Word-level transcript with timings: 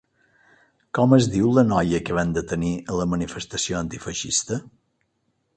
Com 0.99 1.13
es 1.17 1.27
diu 1.33 1.51
la 1.57 1.65
noia 1.67 2.01
que 2.07 2.17
van 2.21 2.33
detenir 2.39 2.73
a 2.95 2.97
la 3.03 3.07
manifestació 3.15 3.81
antifeixista? 3.83 4.63